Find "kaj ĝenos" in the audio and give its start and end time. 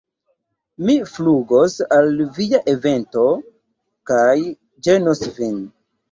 4.13-5.21